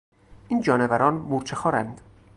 این 0.47 0.61
جانوران 0.61 1.13
مورچه 1.13 1.55
خوارند. 1.55 2.01